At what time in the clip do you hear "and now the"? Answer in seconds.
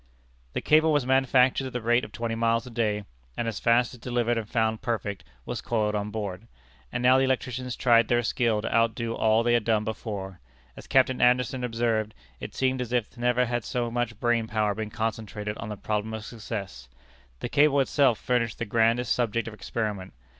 6.91-7.23